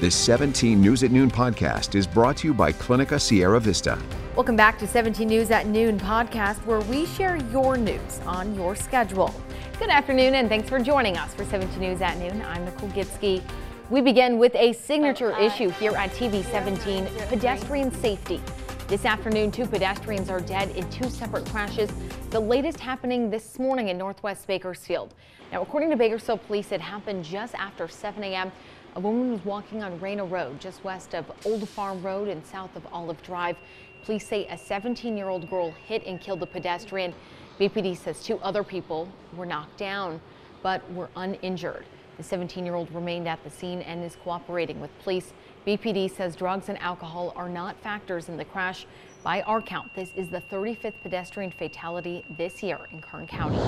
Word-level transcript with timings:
This 0.00 0.14
17 0.14 0.80
News 0.80 1.02
at 1.02 1.10
Noon 1.10 1.30
podcast 1.30 1.94
is 1.94 2.06
brought 2.06 2.38
to 2.38 2.46
you 2.46 2.54
by 2.54 2.72
Clinica 2.72 3.20
Sierra 3.20 3.60
Vista. 3.60 3.98
Welcome 4.34 4.56
back 4.56 4.78
to 4.78 4.86
17 4.86 5.28
News 5.28 5.50
at 5.50 5.66
Noon 5.66 6.00
podcast, 6.00 6.64
where 6.64 6.80
we 6.80 7.04
share 7.04 7.36
your 7.52 7.76
news 7.76 8.18
on 8.24 8.54
your 8.54 8.74
schedule. 8.74 9.34
Good 9.78 9.90
afternoon, 9.90 10.36
and 10.36 10.48
thanks 10.48 10.70
for 10.70 10.80
joining 10.80 11.18
us 11.18 11.34
for 11.34 11.44
17 11.44 11.78
News 11.78 12.00
at 12.00 12.16
Noon. 12.16 12.40
I'm 12.46 12.64
Nicole 12.64 12.88
Gitsky. 12.88 13.42
We 13.90 14.00
begin 14.00 14.38
with 14.38 14.54
a 14.54 14.72
signature 14.72 15.38
issue 15.38 15.68
here 15.68 15.92
at 15.92 16.12
TV 16.12 16.50
17 16.50 17.06
pedestrian 17.28 17.92
safety. 17.92 18.40
This 18.88 19.04
afternoon, 19.04 19.52
two 19.52 19.66
pedestrians 19.66 20.30
are 20.30 20.40
dead 20.40 20.70
in 20.70 20.88
two 20.90 21.10
separate 21.10 21.44
crashes, 21.50 21.90
the 22.30 22.40
latest 22.40 22.80
happening 22.80 23.28
this 23.28 23.58
morning 23.58 23.88
in 23.88 23.98
Northwest 23.98 24.46
Bakersfield. 24.46 25.14
Now, 25.52 25.62
according 25.62 25.90
to 25.90 25.96
Bakersfield 25.96 26.44
police, 26.46 26.72
it 26.72 26.80
happened 26.80 27.24
just 27.24 27.54
after 27.54 27.86
7 27.86 28.22
a.m. 28.24 28.50
A 28.96 29.00
woman 29.00 29.30
was 29.30 29.44
walking 29.44 29.84
on 29.84 30.00
Reina 30.00 30.24
Road, 30.24 30.58
just 30.58 30.82
west 30.82 31.14
of 31.14 31.30
Old 31.44 31.68
Farm 31.68 32.02
Road 32.02 32.26
and 32.26 32.44
south 32.44 32.74
of 32.74 32.84
Olive 32.92 33.22
Drive. 33.22 33.56
Police 34.04 34.26
say 34.26 34.48
a 34.48 34.56
17-year-old 34.56 35.48
girl 35.48 35.70
hit 35.86 36.04
and 36.06 36.20
killed 36.20 36.40
the 36.40 36.46
pedestrian. 36.46 37.14
BPD 37.60 37.96
says 37.96 38.20
two 38.20 38.40
other 38.40 38.64
people 38.64 39.08
were 39.36 39.46
knocked 39.46 39.76
down, 39.76 40.20
but 40.64 40.82
were 40.92 41.08
uninjured. 41.14 41.84
The 42.16 42.24
17-year-old 42.24 42.92
remained 42.92 43.28
at 43.28 43.42
the 43.44 43.50
scene 43.50 43.80
and 43.82 44.02
is 44.02 44.16
cooperating 44.24 44.80
with 44.80 44.90
police. 45.04 45.34
BPD 45.64 46.10
says 46.10 46.34
drugs 46.34 46.68
and 46.68 46.76
alcohol 46.78 47.32
are 47.36 47.48
not 47.48 47.80
factors 47.82 48.28
in 48.28 48.36
the 48.36 48.44
crash. 48.44 48.86
By 49.22 49.42
our 49.42 49.60
count, 49.60 49.94
this 49.94 50.12
is 50.16 50.30
the 50.30 50.40
35th 50.40 51.02
pedestrian 51.02 51.50
fatality 51.50 52.24
this 52.38 52.62
year 52.62 52.78
in 52.90 53.02
Kern 53.02 53.26
County. 53.26 53.60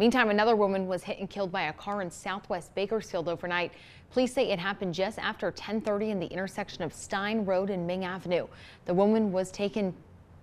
Meantime, 0.00 0.30
another 0.30 0.56
woman 0.56 0.88
was 0.88 1.04
hit 1.04 1.20
and 1.20 1.30
killed 1.30 1.52
by 1.52 1.62
a 1.62 1.72
car 1.72 2.02
in 2.02 2.10
southwest 2.10 2.74
Bakersfield 2.74 3.28
overnight. 3.28 3.70
Police 4.10 4.34
say 4.34 4.50
it 4.50 4.58
happened 4.58 4.92
just 4.92 5.20
after 5.20 5.46
1030 5.46 6.10
in 6.10 6.18
the 6.18 6.26
intersection 6.26 6.82
of 6.82 6.92
Stine 6.92 7.44
Road 7.44 7.70
and 7.70 7.86
Ming 7.86 8.04
Avenue. 8.04 8.48
The 8.86 8.94
woman 8.94 9.30
was 9.30 9.52
taken 9.52 9.94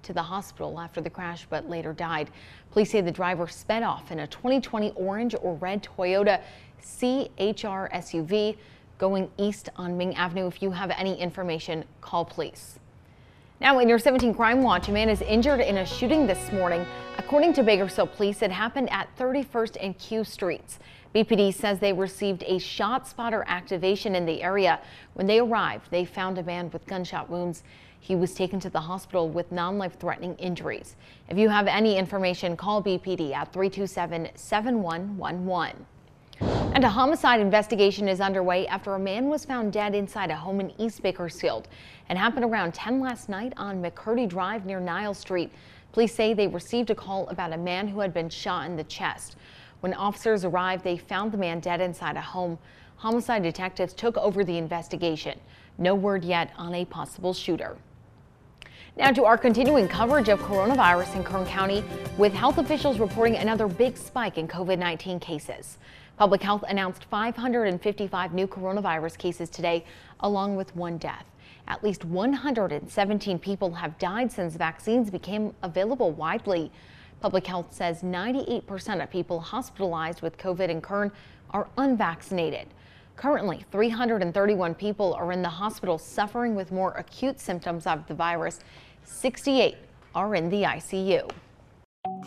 to 0.04 0.14
the 0.14 0.24
hospital 0.24 0.80
after 0.80 1.02
the 1.02 1.10
crash, 1.10 1.46
but 1.50 1.68
later 1.70 1.92
died. 1.92 2.30
Police 2.72 2.92
say 2.92 3.02
the 3.02 3.12
driver 3.12 3.48
sped 3.48 3.84
off 3.84 4.14
in 4.14 4.20
a 4.20 4.28
2020 4.28 4.94
orange 4.96 5.36
or 5.42 5.56
red 5.56 5.84
Toyota 5.84 6.42
CHR 6.80 7.90
SUV 7.94 8.56
going 8.98 9.30
east 9.38 9.68
on 9.76 9.98
Ming 9.98 10.16
Avenue. 10.16 10.48
If 10.48 10.62
you 10.62 10.72
have 10.72 10.92
any 10.92 11.20
information, 11.20 11.84
call 12.00 12.24
police. 12.24 12.80
Now, 13.60 13.80
in 13.80 13.90
your 13.90 13.98
17 13.98 14.36
Crime 14.36 14.62
Watch, 14.62 14.88
a 14.88 14.92
man 14.92 15.10
is 15.10 15.24
injured 15.24 15.62
in 15.62 15.80
a 15.80 15.86
shooting 15.86 16.28
this 16.28 16.52
morning. 16.52 16.86
According 17.18 17.54
to 17.54 17.64
Bakersfield 17.64 18.14
police, 18.14 18.44
it 18.44 18.52
happened 18.52 18.88
at 18.92 19.10
31st 19.18 19.78
and 19.82 19.98
Q 19.98 20.24
Streets. 20.24 20.78
BPD 21.16 21.52
says 21.56 21.80
they 21.80 21.92
received 21.92 22.44
a 22.46 22.60
shot 22.60 23.08
spotter 23.08 23.44
activation 23.48 24.14
in 24.14 24.28
the 24.28 24.44
area. 24.44 24.80
When 25.16 25.26
they 25.26 25.40
arrived, 25.40 25.90
they 25.90 26.06
found 26.06 26.38
a 26.38 26.44
man 26.44 26.70
with 26.70 26.86
gunshot 26.86 27.32
wounds. 27.32 27.64
He 28.00 28.16
was 28.16 28.36
taken 28.36 28.60
to 28.60 28.70
the 28.70 28.80
hospital 28.80 29.28
with 29.28 29.52
non-life 29.52 29.98
threatening 30.00 30.36
injuries. 30.36 30.96
If 31.28 31.40
you 31.40 31.50
have 31.50 31.66
any 31.66 31.98
information, 31.98 32.56
call 32.56 32.84
BPD 32.84 33.34
at 33.34 33.52
327 33.52 34.30
7111. 34.36 35.84
And 36.40 36.84
a 36.84 36.90
homicide 36.90 37.40
investigation 37.40 38.08
is 38.08 38.22
underway 38.22 38.68
after 38.68 38.94
a 38.94 39.00
man 39.00 39.30
was 39.30 39.46
found 39.46 39.74
dead 39.74 39.96
inside 39.96 40.30
a 40.30 40.36
home 40.36 40.60
in 40.60 40.80
East 40.80 41.02
Bakersfield. 41.02 41.68
It 42.10 42.18
happened 42.18 42.46
around 42.46 42.74
10 42.74 43.00
last 43.00 43.30
night 43.30 43.54
on 43.58 43.82
McCurdy 43.82 44.28
Drive 44.28 44.66
near 44.66 44.80
Nile 44.80 45.14
Street. 45.14 45.52
Police 45.92 46.14
say 46.14 46.34
they 46.34 46.48
received 46.48 46.90
a 46.92 46.96
call 46.96 47.28
about 47.30 47.54
a 47.54 47.58
man 47.58 47.88
who 47.88 48.00
had 48.00 48.14
been 48.14 48.30
shot 48.30 48.68
in 48.68 48.76
the 48.76 48.84
chest. 48.84 49.36
When 49.80 49.94
officers 49.94 50.46
arrived, 50.46 50.84
they 50.84 50.98
found 50.98 51.32
the 51.32 51.38
man 51.38 51.60
dead 51.60 51.82
inside 51.82 52.16
a 52.16 52.22
home. 52.22 52.60
Homicide 52.98 53.44
detectives 53.44 53.94
took 53.94 54.18
over 54.18 54.44
the 54.44 54.58
investigation. 54.58 55.40
No 55.78 55.96
word 55.96 56.24
yet 56.24 56.52
on 56.58 56.76
a 56.76 56.86
possible 56.86 57.34
shooter. 57.34 57.78
Now 58.98 59.12
to 59.12 59.26
our 59.26 59.38
continuing 59.38 59.88
coverage 59.88 60.28
of 60.28 60.40
coronavirus 60.40 61.18
in 61.18 61.24
Kern 61.24 61.46
County, 61.46 61.84
with 62.18 62.34
health 62.34 62.58
officials 62.58 62.98
reporting 62.98 63.36
another 63.36 63.68
big 63.68 63.96
spike 63.96 64.40
in 64.40 64.48
COVID-19 64.48 65.22
cases. 65.22 65.78
Public 66.18 66.42
Health 66.42 66.64
announced 66.68 67.06
555 67.12 68.34
new 68.34 68.48
coronavirus 68.48 69.20
cases 69.20 69.52
today, 69.52 69.86
along 70.22 70.56
with 70.56 70.76
one 70.76 70.98
death. 70.98 71.26
At 71.68 71.84
least 71.84 72.04
117 72.04 73.38
people 73.38 73.72
have 73.74 74.00
died 74.00 74.32
since 74.32 74.56
vaccines 74.56 75.12
became 75.12 75.54
available 75.62 76.12
widely. 76.12 76.72
Public 77.20 77.46
Health 77.46 77.72
says 77.72 78.02
98% 78.02 79.04
of 79.04 79.12
people 79.12 79.40
hospitalized 79.40 80.24
with 80.24 80.40
COVID 80.40 80.70
in 80.70 80.82
Kern 80.82 81.12
are 81.52 81.68
unvaccinated. 81.78 82.68
Currently, 83.16 83.66
331 83.72 84.74
people 84.74 85.14
are 85.14 85.32
in 85.32 85.44
the 85.44 85.50
hospital 85.50 86.00
suffering 86.00 86.56
with 86.56 86.72
more 86.72 86.94
acute 86.94 87.40
symptoms 87.40 87.86
of 87.86 88.08
the 88.08 88.16
virus. 88.16 88.60
68 89.04 89.76
are 90.16 90.34
in 90.34 90.50
the 90.50 90.64
ICU. 90.64 91.30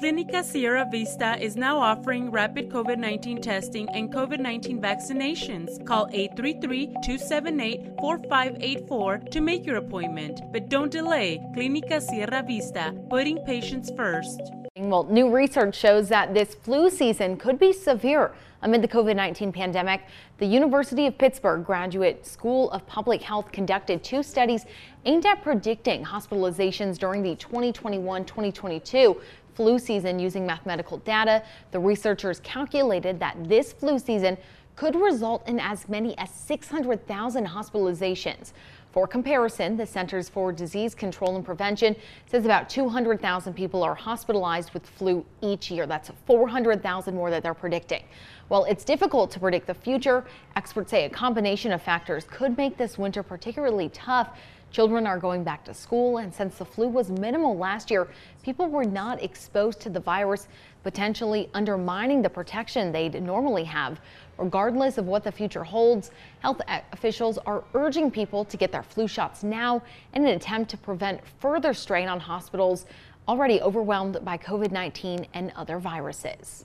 Clinica 0.01 0.43
Sierra 0.43 0.89
Vista 0.91 1.37
is 1.39 1.57
now 1.57 1.79
offering 1.79 2.31
rapid 2.31 2.71
COVID 2.71 2.97
19 2.97 3.43
testing 3.43 3.87
and 3.91 4.11
COVID 4.11 4.41
19 4.41 4.81
vaccinations. 4.81 5.85
Call 5.85 6.09
833 6.11 6.87
278 7.05 7.83
4584 8.01 9.19
to 9.19 9.41
make 9.43 9.67
your 9.67 9.77
appointment. 9.77 10.41
But 10.53 10.71
don't 10.71 10.91
delay. 10.91 11.39
Clinica 11.55 12.01
Sierra 12.01 12.43
Vista, 12.43 12.95
putting 13.11 13.45
patients 13.45 13.91
first. 13.95 14.41
Well, 14.75 15.05
new 15.05 15.29
research 15.29 15.77
shows 15.77 16.09
that 16.09 16.33
this 16.33 16.55
flu 16.55 16.89
season 16.89 17.37
could 17.37 17.59
be 17.59 17.75
severe 17.75 18.33
amid 18.63 18.83
the 18.83 18.89
COVID-19 18.89 19.53
pandemic. 19.53 20.03
The 20.39 20.47
University 20.47 21.07
of 21.07 21.19
Pittsburgh 21.19 21.65
Graduate 21.65 22.27
School 22.27 22.71
of 22.71 22.87
Public 22.87 23.23
Health 23.23 23.53
conducted 23.53 24.03
two 24.03 24.23
studies 24.23 24.67
aimed 25.05 25.27
at 25.27 25.43
predicting 25.43 26.05
hospitalizations 26.05 26.99
during 26.99 27.23
the 27.23 27.37
2021-2022 27.37 29.21
flu 29.61 29.79
season 29.79 30.19
using 30.19 30.47
mathematical 30.47 30.97
data. 31.01 31.43
The 31.71 31.79
researchers 31.79 32.41
calculated 32.41 33.21
that 33.21 33.37
this 33.47 33.75
flu 33.75 33.99
season 33.99 34.39
could 34.75 34.97
result 34.97 35.47
in 35.47 35.61
as 35.61 35.87
many 35.87 36.17
as 36.17 36.31
600,000 36.31 37.47
hospitalizations. 37.47 38.55
For 38.91 39.07
comparison, 39.07 39.77
the 39.77 39.85
Centers 39.85 40.31
for 40.31 40.51
Disease 40.51 40.95
Control 40.95 41.37
and 41.37 41.45
Prevention 41.45 41.95
says 42.25 42.47
about 42.47 42.71
200,000 42.71 43.53
people 43.53 43.83
are 43.83 43.95
hospitalized 43.95 44.73
with 44.73 44.87
flu 44.87 45.27
each 45.43 45.71
year. 45.71 45.87
That's 45.87 46.11
400,000 46.25 47.15
more 47.15 47.29
that 47.31 47.43
they're 47.43 47.53
predicting. 47.53 48.05
While 48.49 48.65
it's 48.65 48.83
difficult 48.83 49.31
to 49.33 49.41
predict 49.41 49.67
the 49.67 49.75
future, 49.75 50.25
experts 50.57 50.91
say 50.91 51.05
a 51.05 51.11
combination 51.11 51.71
of 51.71 51.83
factors 51.83 52.25
could 52.31 52.57
make 52.57 52.79
this 52.79 52.97
winter 52.97 53.23
particularly 53.23 53.91
tough. 53.91 54.39
Children 54.71 55.05
are 55.05 55.19
going 55.19 55.43
back 55.43 55.65
to 55.65 55.75
school, 55.75 56.19
and 56.19 56.33
since 56.33 56.57
the 56.57 56.65
flu 56.65 56.87
was 56.87 57.11
minimal 57.11 57.57
last 57.57 57.91
year, 57.91 58.07
people 58.43 58.69
were 58.69 58.85
not 58.85 59.21
exposed 59.21 59.81
to 59.81 59.91
the 59.91 59.99
virus, 59.99 60.47
potentially 60.85 61.51
undermining 61.55 62.23
the 62.23 62.31
protection 62.31 62.93
they'd 62.93 63.21
normally 63.21 63.65
have. 63.65 64.01
Regardless 64.39 64.97
of 64.97 65.07
what 65.07 65.25
the 65.25 65.33
future 65.33 65.65
holds, 65.65 66.13
health 66.39 66.61
officials 66.93 67.37
are 67.39 67.65
urging 67.75 68.13
people 68.13 68.45
to 68.45 68.57
get 68.57 68.71
their 68.71 68.85
flu 68.85 69.09
shots 69.09 69.43
now 69.43 69.83
in 70.15 70.25
an 70.25 70.37
attempt 70.37 70.71
to 70.71 70.77
prevent 70.77 71.21
further 71.41 71.75
strain 71.75 72.07
on 72.07 72.21
hospitals 72.21 72.87
already 73.27 73.61
overwhelmed 73.61 74.25
by 74.25 74.39
COVID-19 74.39 75.27
and 75.35 75.53
other 75.57 75.79
viruses. 75.79 76.65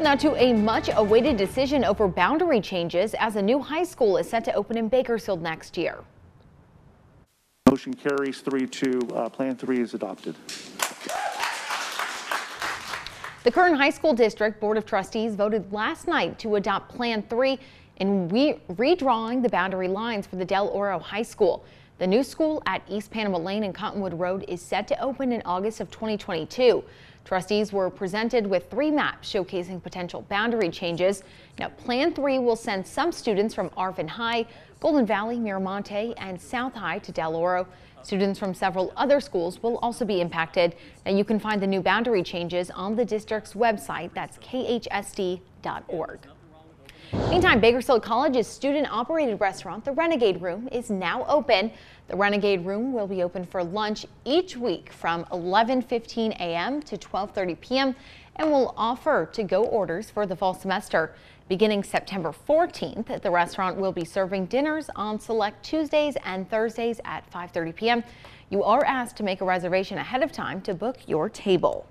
Now 0.00 0.14
to 0.16 0.34
a 0.36 0.52
much 0.52 0.90
awaited 0.94 1.38
decision 1.38 1.82
over 1.82 2.06
boundary 2.08 2.60
changes 2.60 3.14
as 3.14 3.36
a 3.36 3.42
new 3.42 3.58
high 3.58 3.84
school 3.84 4.18
is 4.18 4.28
set 4.28 4.44
to 4.44 4.52
open 4.52 4.76
in 4.76 4.88
Bakersfield 4.88 5.40
next 5.40 5.78
year. 5.78 6.04
Motion 7.68 7.94
carries 7.94 8.42
3-2. 8.42 9.12
Uh, 9.12 9.28
Plan 9.28 9.56
3 9.56 9.80
is 9.80 9.94
adopted. 9.94 10.36
The 13.42 13.50
Kern 13.50 13.74
High 13.74 13.90
School 13.90 14.14
District 14.14 14.60
Board 14.60 14.76
of 14.76 14.86
Trustees 14.86 15.34
voted 15.34 15.72
last 15.72 16.06
night 16.06 16.38
to 16.40 16.56
adopt 16.56 16.94
Plan 16.94 17.22
3 17.22 17.58
in 17.96 18.28
re 18.28 18.60
redrawing 18.72 19.42
the 19.42 19.48
boundary 19.48 19.88
lines 19.88 20.26
for 20.28 20.36
the 20.36 20.44
Del 20.44 20.68
Oro 20.68 21.00
High 21.00 21.22
School. 21.22 21.64
The 21.98 22.06
new 22.06 22.22
school 22.22 22.62
at 22.66 22.82
East 22.90 23.10
Panama 23.10 23.38
Lane 23.38 23.64
and 23.64 23.74
Cottonwood 23.74 24.12
Road 24.12 24.44
is 24.48 24.60
set 24.60 24.86
to 24.88 25.02
open 25.02 25.32
in 25.32 25.40
August 25.46 25.80
of 25.80 25.90
2022. 25.90 26.84
Trustees 27.24 27.72
were 27.72 27.88
presented 27.88 28.46
with 28.46 28.70
three 28.70 28.90
maps 28.90 29.32
showcasing 29.32 29.82
potential 29.82 30.20
boundary 30.28 30.68
changes. 30.68 31.22
Now, 31.58 31.70
Plan 31.70 32.12
3 32.12 32.38
will 32.38 32.54
send 32.54 32.86
some 32.86 33.12
students 33.12 33.54
from 33.54 33.70
Arvin 33.70 34.08
High, 34.08 34.44
Golden 34.78 35.06
Valley, 35.06 35.38
Miramonte, 35.38 36.12
and 36.18 36.38
South 36.38 36.74
High 36.74 36.98
to 36.98 37.12
Del 37.12 37.34
Oro. 37.34 37.66
Students 38.02 38.38
from 38.38 38.52
several 38.52 38.92
other 38.94 39.18
schools 39.18 39.62
will 39.62 39.78
also 39.78 40.04
be 40.04 40.20
impacted. 40.20 40.76
Now, 41.06 41.12
you 41.12 41.24
can 41.24 41.40
find 41.40 41.62
the 41.62 41.66
new 41.66 41.80
boundary 41.80 42.22
changes 42.22 42.70
on 42.70 42.94
the 42.94 43.06
district's 43.06 43.54
website. 43.54 44.10
That's 44.12 44.36
khsd.org. 44.36 46.20
Meantime, 47.12 47.60
Bakersfield 47.60 48.02
College's 48.02 48.48
student-operated 48.48 49.40
restaurant, 49.40 49.84
The 49.84 49.92
Renegade 49.92 50.42
Room, 50.42 50.68
is 50.72 50.90
now 50.90 51.24
open. 51.28 51.70
The 52.08 52.16
Renegade 52.16 52.64
Room 52.64 52.92
will 52.92 53.06
be 53.06 53.22
open 53.22 53.44
for 53.44 53.62
lunch 53.62 54.06
each 54.24 54.56
week 54.56 54.92
from 54.92 55.24
11:15 55.26 56.32
a.m. 56.40 56.82
to 56.82 56.96
12:30 56.96 57.60
p.m. 57.60 57.96
and 58.36 58.50
will 58.50 58.74
offer 58.76 59.28
to-go 59.32 59.64
orders 59.64 60.10
for 60.10 60.26
the 60.26 60.34
fall 60.34 60.52
semester. 60.52 61.14
Beginning 61.48 61.84
September 61.84 62.34
14th, 62.48 63.22
the 63.22 63.30
restaurant 63.30 63.76
will 63.76 63.92
be 63.92 64.04
serving 64.04 64.46
dinners 64.46 64.90
on 64.96 65.20
select 65.20 65.64
Tuesdays 65.64 66.16
and 66.24 66.50
Thursdays 66.50 67.00
at 67.04 67.30
5:30 67.30 67.74
p.m. 67.76 68.04
You 68.50 68.64
are 68.64 68.84
asked 68.84 69.16
to 69.18 69.22
make 69.22 69.40
a 69.40 69.44
reservation 69.44 69.98
ahead 69.98 70.24
of 70.24 70.32
time 70.32 70.60
to 70.62 70.74
book 70.74 70.96
your 71.06 71.28
table. 71.28 71.86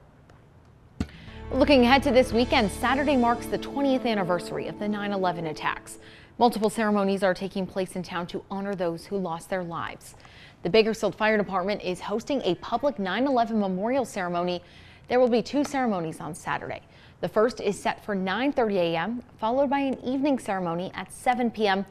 Looking 1.51 1.83
ahead 1.83 2.01
to 2.03 2.11
this 2.11 2.33
weekend, 2.33 2.71
Saturday 2.71 3.15
marks 3.15 3.45
the 3.45 3.57
20th 3.57 4.05
anniversary 4.05 4.67
of 4.67 4.79
the 4.79 4.85
9-11 4.85 5.51
attacks. 5.51 5.99
Multiple 6.37 6.71
ceremonies 6.71 7.23
are 7.23 7.35
taking 7.35 7.67
place 7.67 7.95
in 7.95 8.03
town 8.03 8.27
to 8.27 8.43
honor 8.49 8.75
those 8.75 9.05
who 9.05 9.17
lost 9.17 9.49
their 9.49 9.63
lives. 9.63 10.15
The 10.63 10.69
Bakersfield 10.69 11.15
Fire 11.15 11.37
Department 11.37 11.81
is 11.83 12.01
hosting 12.01 12.41
a 12.41 12.55
public 12.55 12.97
9-11 12.97 13.51
memorial 13.51 14.05
ceremony. 14.05 14.61
There 15.07 15.19
will 15.19 15.29
be 15.29 15.43
two 15.43 15.63
ceremonies 15.63 16.19
on 16.19 16.33
Saturday. 16.33 16.81
The 17.21 17.29
first 17.29 17.61
is 17.61 17.79
set 17.79 18.03
for 18.03 18.15
9.30 18.15 18.73
a.m., 18.75 19.23
followed 19.39 19.69
by 19.69 19.79
an 19.79 19.99
evening 20.03 20.39
ceremony 20.39 20.91
at 20.95 21.13
7 21.13 21.51
p.m. 21.51 21.85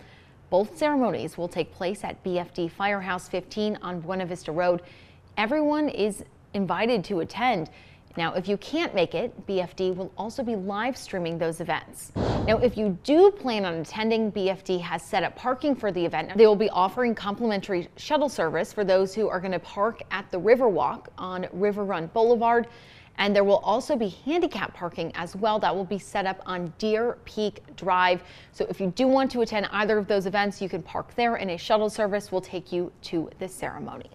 Both 0.50 0.76
ceremonies 0.76 1.38
will 1.38 1.48
take 1.48 1.72
place 1.72 2.02
at 2.02 2.22
BFD 2.24 2.72
Firehouse 2.72 3.28
15 3.28 3.78
on 3.80 4.00
Buena 4.00 4.26
Vista 4.26 4.52
Road. 4.52 4.82
Everyone 5.38 5.88
is 5.88 6.24
invited 6.54 7.04
to 7.04 7.20
attend. 7.20 7.70
Now, 8.16 8.32
if 8.34 8.46
you 8.46 8.56
can't 8.58 8.94
make 8.94 9.14
it, 9.14 9.46
BFD 9.46 9.96
will 9.96 10.12
also 10.16 10.44
be 10.44 10.54
live 10.54 10.96
streaming 10.96 11.36
those 11.36 11.60
events. 11.60 12.12
Now, 12.46 12.58
if 12.58 12.76
you 12.76 12.96
do 13.02 13.32
plan 13.32 13.64
on 13.64 13.74
attending, 13.74 14.30
BFD 14.30 14.80
has 14.82 15.02
set 15.02 15.24
up 15.24 15.34
parking 15.34 15.74
for 15.74 15.90
the 15.90 16.04
event. 16.04 16.36
They 16.36 16.46
will 16.46 16.54
be 16.54 16.70
offering 16.70 17.14
complimentary 17.14 17.88
shuttle 17.96 18.28
service 18.28 18.72
for 18.72 18.84
those 18.84 19.14
who 19.14 19.28
are 19.28 19.40
going 19.40 19.52
to 19.52 19.58
park 19.58 20.02
at 20.12 20.30
the 20.30 20.38
Riverwalk 20.38 21.06
on 21.18 21.48
River 21.52 21.84
Run 21.84 22.06
Boulevard. 22.08 22.68
And 23.16 23.34
there 23.34 23.44
will 23.44 23.58
also 23.58 23.96
be 23.96 24.08
handicap 24.24 24.74
parking 24.74 25.10
as 25.14 25.34
well 25.34 25.58
that 25.60 25.74
will 25.74 25.84
be 25.84 25.98
set 25.98 26.26
up 26.26 26.40
on 26.46 26.72
Deer 26.78 27.18
Peak 27.24 27.62
Drive. 27.76 28.22
So 28.52 28.64
if 28.68 28.80
you 28.80 28.92
do 28.94 29.08
want 29.08 29.30
to 29.32 29.40
attend 29.40 29.68
either 29.72 29.98
of 29.98 30.06
those 30.06 30.26
events, 30.26 30.62
you 30.62 30.68
can 30.68 30.82
park 30.82 31.14
there 31.14 31.36
and 31.36 31.50
a 31.50 31.58
shuttle 31.58 31.90
service 31.90 32.30
will 32.30 32.40
take 32.40 32.72
you 32.72 32.92
to 33.02 33.30
the 33.38 33.48
ceremony. 33.48 34.10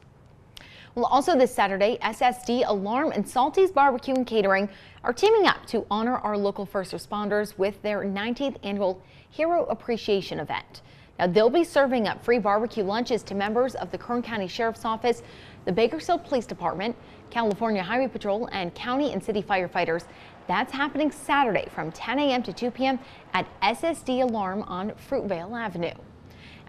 Well, 0.96 1.06
also 1.06 1.38
this 1.38 1.54
Saturday, 1.54 1.98
SSD 2.02 2.64
Alarm 2.66 3.12
and 3.12 3.28
Salty's 3.28 3.72
Barbecue 3.72 4.16
and 4.16 4.26
Catering 4.26 4.68
are 5.04 5.14
teaming 5.14 5.46
up 5.46 5.66
to 5.68 5.86
honor 5.92 6.18
our 6.18 6.36
local 6.36 6.66
first 6.66 6.94
responders 6.94 7.58
with 7.60 7.80
their 7.84 8.00
19th 8.00 8.58
annual 8.64 9.00
Hero 9.30 9.66
Appreciation 9.66 10.40
event. 10.40 10.82
Now, 11.20 11.28
they'll 11.28 11.50
be 11.50 11.64
serving 11.64 12.08
up 12.08 12.24
free 12.24 12.40
barbecue 12.40 12.84
lunches 12.84 13.22
to 13.24 13.36
members 13.36 13.76
of 13.76 13.92
the 13.92 13.98
Kern 14.00 14.24
County 14.24 14.48
Sheriff's 14.48 14.84
Office, 14.84 15.22
the 15.66 15.72
Bakersfield 15.72 16.26
Police 16.26 16.48
Department, 16.48 16.96
California 17.30 17.84
Highway 17.84 18.08
Patrol, 18.08 18.50
and 18.52 18.74
county 18.74 19.14
and 19.14 19.24
city 19.24 19.44
firefighters. 19.44 20.06
That's 20.48 20.74
happening 20.74 21.12
Saturday 21.12 21.68
from 21.70 21.92
10 21.92 22.18
a.m. 22.18 22.42
to 22.44 22.52
2 22.52 22.72
p.m. 22.72 22.98
at 23.34 23.48
SSD 23.62 24.24
Alarm 24.24 24.64
on 24.64 24.92
Fruitvale 24.92 25.60
Avenue. 25.60 25.94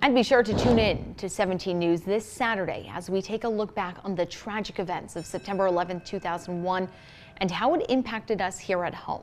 And 0.02 0.14
be 0.14 0.22
sure 0.22 0.42
to 0.42 0.56
tune 0.56 0.78
in 0.78 1.14
to 1.16 1.28
17 1.28 1.78
News 1.78 2.00
this 2.00 2.24
Saturday 2.24 2.90
as 2.90 3.10
we 3.10 3.20
take 3.20 3.44
a 3.44 3.48
look 3.48 3.74
back 3.74 3.98
on 4.02 4.14
the 4.14 4.24
tragic 4.24 4.78
events 4.78 5.14
of 5.14 5.26
September 5.26 5.66
11, 5.66 6.00
2001 6.06 6.88
and 7.36 7.50
how 7.50 7.74
it 7.74 7.84
impacted 7.90 8.40
us 8.40 8.58
here 8.58 8.82
at 8.82 8.94
home. 8.94 9.22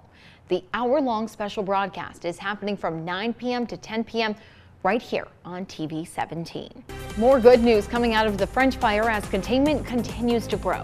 The 0.50 0.63
hour 0.75 1.01
long 1.01 1.27
special 1.27 1.63
broadcast 1.63 2.25
is 2.25 2.38
happening 2.38 2.77
from 2.77 3.03
9 3.03 3.33
p.m. 3.33 3.65
to 3.65 3.75
10 3.75 4.03
p.m. 4.03 4.35
right 4.83 5.01
here 5.01 5.27
on 5.44 5.65
TV 5.65 6.07
17. 6.07 6.83
More 7.18 7.39
good 7.39 7.63
news 7.63 7.88
coming 7.88 8.13
out 8.13 8.27
of 8.27 8.38
the 8.38 8.45
French 8.45 8.75
fire 8.75 9.09
as 9.09 9.27
containment 9.30 9.83
continues 9.83 10.45
to 10.45 10.57
grow. 10.57 10.83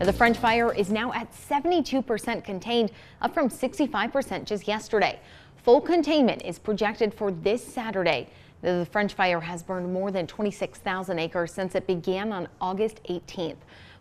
Now, 0.00 0.06
the 0.06 0.12
French 0.12 0.38
fire 0.38 0.74
is 0.74 0.90
now 0.90 1.12
at 1.12 1.30
72% 1.32 2.42
contained, 2.42 2.92
up 3.20 3.34
from 3.34 3.50
65% 3.50 4.44
just 4.46 4.66
yesterday. 4.66 5.20
Full 5.64 5.80
containment 5.80 6.42
is 6.42 6.58
projected 6.58 7.14
for 7.14 7.30
this 7.30 7.64
Saturday. 7.64 8.28
The 8.60 8.86
French 8.92 9.14
fire 9.14 9.40
has 9.40 9.62
burned 9.62 9.90
more 9.90 10.10
than 10.10 10.26
26,000 10.26 11.18
acres 11.18 11.54
since 11.54 11.74
it 11.74 11.86
began 11.86 12.34
on 12.34 12.48
August 12.60 13.00
18th. 13.08 13.56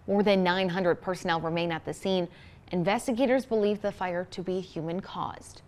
More 0.05 0.23
than 0.23 0.43
900 0.43 0.95
personnel 0.95 1.39
remain 1.39 1.71
at 1.71 1.85
the 1.85 1.93
scene. 1.93 2.27
Investigators 2.73 3.45
believe 3.45 3.81
the 3.81 3.93
fire 3.93 4.27
to 4.31 4.41
be 4.41 4.59
human 4.59 4.99
caused. 4.99 5.61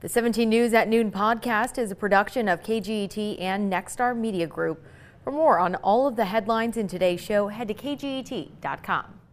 The 0.00 0.08
17 0.08 0.48
News 0.48 0.72
at 0.72 0.88
Noon 0.88 1.10
podcast 1.10 1.76
is 1.76 1.90
a 1.90 1.94
production 1.94 2.48
of 2.48 2.62
KGET 2.62 3.42
and 3.42 3.70
Nexstar 3.70 4.16
Media 4.16 4.46
Group. 4.46 4.82
For 5.22 5.32
more 5.32 5.58
on 5.58 5.74
all 5.76 6.06
of 6.06 6.16
the 6.16 6.24
headlines 6.24 6.78
in 6.78 6.88
today's 6.88 7.20
show, 7.20 7.48
head 7.48 7.68
to 7.68 7.74
kget.com. 7.74 9.23